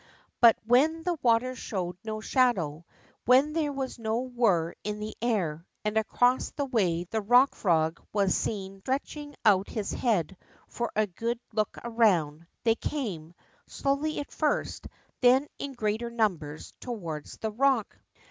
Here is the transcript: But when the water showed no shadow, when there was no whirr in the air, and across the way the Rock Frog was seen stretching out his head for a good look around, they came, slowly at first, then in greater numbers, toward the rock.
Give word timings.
But 0.39 0.57
when 0.65 1.03
the 1.03 1.13
water 1.21 1.53
showed 1.53 1.95
no 2.03 2.21
shadow, 2.21 2.85
when 3.25 3.53
there 3.53 3.71
was 3.71 3.99
no 3.99 4.21
whirr 4.21 4.73
in 4.83 4.97
the 4.99 5.15
air, 5.21 5.67
and 5.85 5.95
across 5.95 6.49
the 6.49 6.65
way 6.65 7.03
the 7.03 7.21
Rock 7.21 7.53
Frog 7.53 8.01
was 8.11 8.33
seen 8.33 8.79
stretching 8.79 9.35
out 9.45 9.69
his 9.69 9.91
head 9.91 10.35
for 10.67 10.91
a 10.95 11.05
good 11.05 11.39
look 11.53 11.77
around, 11.83 12.47
they 12.63 12.73
came, 12.73 13.35
slowly 13.67 14.19
at 14.19 14.31
first, 14.31 14.87
then 15.19 15.45
in 15.59 15.73
greater 15.73 16.09
numbers, 16.09 16.73
toward 16.79 17.27
the 17.41 17.51
rock. 17.51 17.95